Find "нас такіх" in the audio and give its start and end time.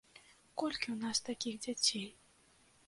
1.03-1.55